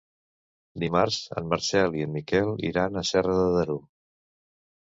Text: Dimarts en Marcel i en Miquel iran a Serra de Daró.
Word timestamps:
Dimarts 0.83 1.19
en 1.41 1.51
Marcel 1.51 1.99
i 1.99 2.05
en 2.07 2.13
Miquel 2.15 2.51
iran 2.71 3.01
a 3.03 3.07
Serra 3.13 3.37
de 3.43 3.47
Daró. 3.59 3.77